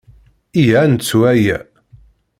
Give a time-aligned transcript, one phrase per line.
[0.59, 1.57] Iyya ad nettu aya.